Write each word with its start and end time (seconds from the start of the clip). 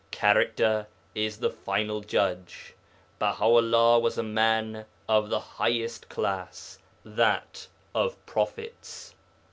Character 0.09 0.87
is 1.13 1.37
the 1.37 1.51
final 1.51 2.01
judge. 2.01 2.73
Baha 3.19 3.45
'ullah 3.45 3.99
was 3.99 4.17
a 4.17 4.23
man 4.23 4.85
of 5.07 5.29
the 5.29 5.39
highest 5.39 6.09
class 6.09 6.79
that 7.05 7.67
of 7.93 8.15
prophets. 8.25 9.13